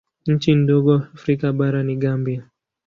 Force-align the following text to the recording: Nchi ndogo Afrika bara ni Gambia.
Nchi 0.27 0.55
ndogo 0.55 0.93
Afrika 0.95 1.53
bara 1.53 1.83
ni 1.83 1.95
Gambia. 1.95 2.49